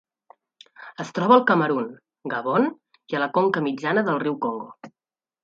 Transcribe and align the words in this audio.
Es 1.03 1.11
troba 1.17 1.35
al 1.39 1.43
Camerun, 1.51 1.91
Gabon 2.33 2.67
i 3.15 3.19
a 3.19 3.23
la 3.25 3.29
conca 3.37 3.65
mitjana 3.69 4.07
del 4.11 4.21
riu 4.27 4.41
Congo. 4.49 4.69